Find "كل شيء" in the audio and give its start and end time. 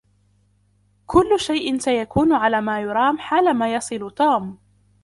1.05-1.77